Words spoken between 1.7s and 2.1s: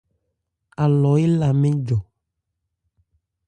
jɔ.